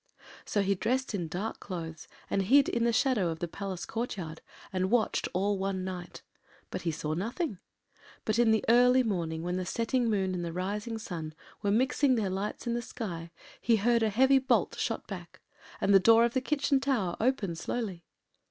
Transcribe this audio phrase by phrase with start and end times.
[0.45, 4.41] ”So he dressed in dark clothes and hid in the shadow of the palace courtyard
[4.73, 6.23] and watched all one night.
[6.71, 7.59] And he saw nothing.
[8.25, 12.15] But in the early morning, when the setting moon and the rising sun were mixing
[12.15, 13.29] their lights in the sky,
[13.61, 15.39] he heard a heavy bolt shot back,
[15.79, 18.03] and the door of the kitchen tower opened slowly.